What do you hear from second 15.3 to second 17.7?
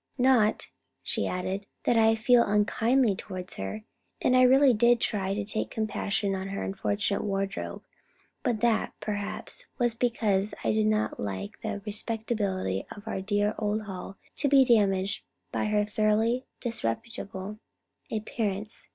by her thoroughly disreputable